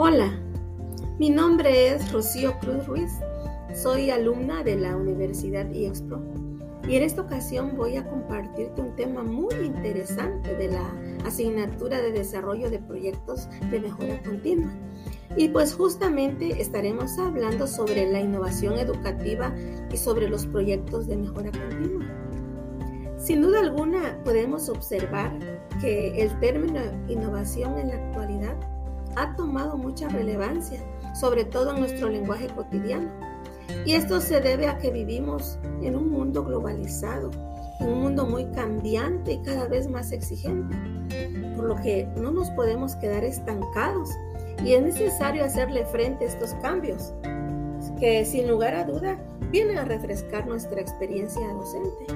[0.00, 0.30] Hola,
[1.18, 3.10] mi nombre es Rocío Cruz Ruiz,
[3.74, 6.22] soy alumna de la Universidad IEXPRO
[6.86, 10.88] y en esta ocasión voy a compartirte un tema muy interesante de la
[11.26, 14.70] asignatura de desarrollo de proyectos de mejora continua.
[15.36, 19.52] Y pues justamente estaremos hablando sobre la innovación educativa
[19.92, 22.06] y sobre los proyectos de mejora continua.
[23.16, 25.36] Sin duda alguna podemos observar
[25.80, 28.77] que el término innovación en la actualidad
[29.18, 30.80] ha tomado mucha relevancia,
[31.14, 33.10] sobre todo en nuestro lenguaje cotidiano.
[33.84, 37.30] Y esto se debe a que vivimos en un mundo globalizado,
[37.80, 40.74] en un mundo muy cambiante y cada vez más exigente,
[41.56, 44.10] por lo que no nos podemos quedar estancados
[44.64, 47.12] y es necesario hacerle frente a estos cambios,
[47.98, 49.18] que sin lugar a duda
[49.50, 52.06] vienen a refrescar nuestra experiencia docente.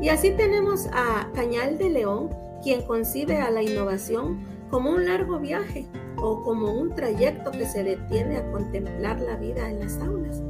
[0.00, 2.30] Y así tenemos a Cañal de León,
[2.62, 5.86] quien concibe a la innovación como un largo viaje
[6.18, 10.42] o como un trayecto que se detiene a contemplar la vida en las aulas.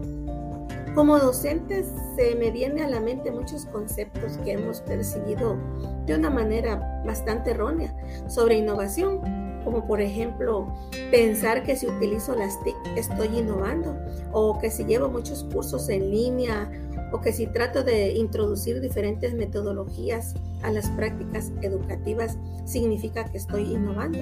[0.95, 5.59] Como docentes se me viene a la mente muchos conceptos que hemos percibido
[6.07, 7.95] de una manera bastante errónea
[8.29, 9.21] sobre innovación,
[9.63, 10.73] como por ejemplo
[11.11, 13.95] pensar que si utilizo las TIC estoy innovando,
[14.33, 16.71] o que si llevo muchos cursos en línea,
[17.13, 23.65] o que si trato de introducir diferentes metodologías a las prácticas educativas significa que estoy
[23.75, 24.21] innovando.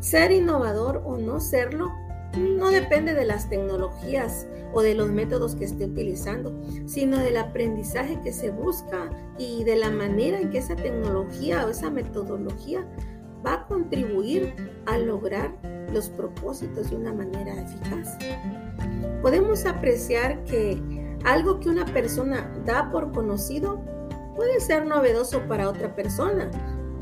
[0.00, 1.92] Ser innovador o no serlo
[2.36, 6.54] no depende de las tecnologías o de los métodos que esté utilizando,
[6.86, 11.70] sino del aprendizaje que se busca y de la manera en que esa tecnología o
[11.70, 12.86] esa metodología
[13.44, 14.54] va a contribuir
[14.86, 15.52] a lograr
[15.92, 18.18] los propósitos de una manera eficaz.
[19.22, 20.80] Podemos apreciar que
[21.24, 23.80] algo que una persona da por conocido
[24.36, 26.50] puede ser novedoso para otra persona,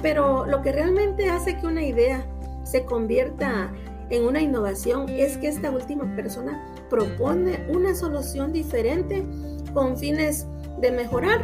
[0.02, 2.24] pero lo que realmente hace que una idea
[2.66, 3.72] se convierta
[4.10, 9.26] en una innovación es que esta última persona propone una solución diferente
[9.72, 10.46] con fines
[10.80, 11.40] de mejorar.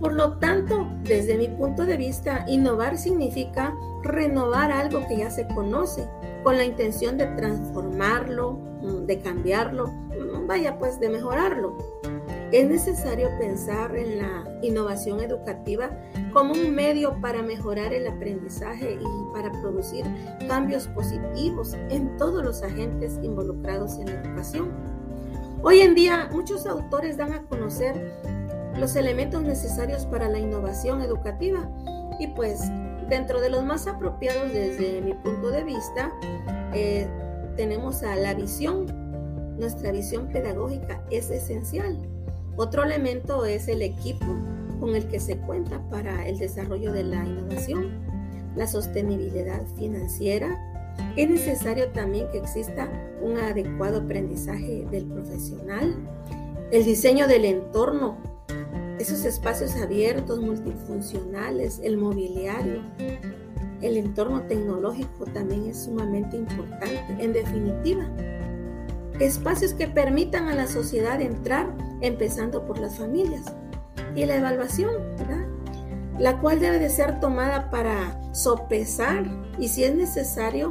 [0.00, 5.46] Por lo tanto, desde mi punto de vista, innovar significa renovar algo que ya se
[5.48, 6.08] conoce
[6.42, 8.58] con la intención de transformarlo,
[9.06, 9.92] de cambiarlo,
[10.46, 11.76] vaya pues de mejorarlo.
[12.52, 15.90] Es necesario pensar en la innovación educativa
[16.32, 20.04] como un medio para mejorar el aprendizaje y para producir
[20.48, 24.70] cambios positivos en todos los agentes involucrados en la educación.
[25.62, 27.94] Hoy en día muchos autores dan a conocer
[28.76, 31.70] los elementos necesarios para la innovación educativa
[32.18, 32.62] y pues
[33.08, 36.10] dentro de los más apropiados desde mi punto de vista
[36.74, 37.06] eh,
[37.56, 38.86] tenemos a la visión.
[39.56, 41.96] Nuestra visión pedagógica es esencial
[42.56, 44.26] otro elemento es el equipo
[44.80, 48.00] con el que se cuenta para el desarrollo de la innovación,
[48.56, 50.58] la sostenibilidad financiera.
[51.16, 52.90] Es necesario también que exista
[53.22, 55.94] un adecuado aprendizaje del profesional,
[56.72, 58.16] el diseño del entorno,
[58.98, 62.82] esos espacios abiertos, multifuncionales, el mobiliario,
[63.82, 67.16] el entorno tecnológico también es sumamente importante.
[67.18, 68.06] En definitiva,
[69.20, 71.68] espacios que permitan a la sociedad entrar,
[72.00, 73.44] empezando por las familias.
[74.16, 75.46] Y la evaluación, ¿verdad?
[76.20, 79.24] la cual debe de ser tomada para sopesar
[79.58, 80.70] y si es necesario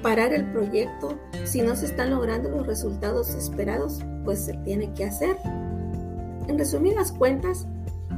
[0.00, 5.04] parar el proyecto, si no se están logrando los resultados esperados, pues se tiene que
[5.04, 5.36] hacer.
[6.46, 7.66] En resumidas cuentas,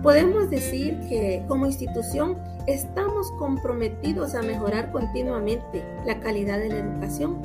[0.03, 2.37] podemos decir que como institución
[2.67, 7.41] estamos comprometidos a mejorar continuamente la calidad de la educación,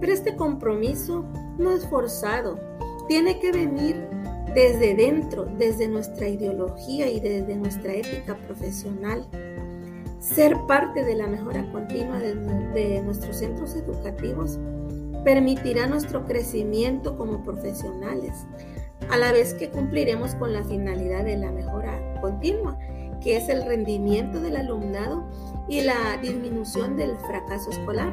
[0.00, 1.24] pero este compromiso
[1.58, 2.58] no es forzado,
[3.08, 4.08] tiene que venir
[4.54, 9.26] desde dentro, desde nuestra ideología y desde nuestra ética profesional.
[10.18, 14.58] Ser parte de la mejora continua de, nuestros centros educativos
[15.24, 18.46] permitirá nuestro crecimiento como profesionales,
[19.10, 22.78] a la vez que cumpliremos con la finalidad de la mejora continua,
[23.22, 25.28] que es el rendimiento del alumnado
[25.68, 28.12] y la disminución del fracaso escolar,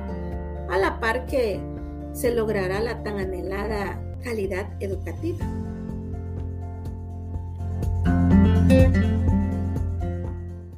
[0.70, 1.62] a la par que
[2.14, 5.46] se logrará la tan anhelada calidad educativa.